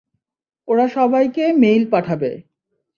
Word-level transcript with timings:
ওরা 0.67 0.85
সবাইকে 0.87 1.43
মেইল 1.53 1.83
পাঠাবে। 1.91 2.31